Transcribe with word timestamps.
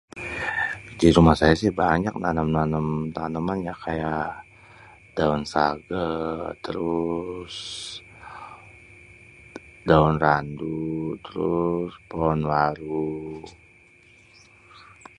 Di 0.99 1.07
rumah 1.15 1.35
saya 1.41 1.53
sih 1.61 1.71
banyak 1.81 2.13
nanem-nanem 2.23 2.85
taneman 3.15 3.59
ya 3.67 3.73
kayak 3.83 4.25
daun 5.15 5.43
sage 5.53 6.07
terus 6.65 7.55
daun 9.89 10.15
randu 10.23 10.81
terus 11.25 11.91
pohon 12.09 12.41
waru. 12.51 13.11